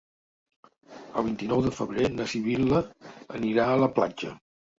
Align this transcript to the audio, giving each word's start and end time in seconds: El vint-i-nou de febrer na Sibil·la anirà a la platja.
El 1.21 1.25
vint-i-nou 1.27 1.61
de 1.65 1.73
febrer 1.81 2.07
na 2.15 2.27
Sibil·la 2.33 2.81
anirà 3.41 3.69
a 3.75 3.79
la 3.85 3.93
platja. 4.01 4.35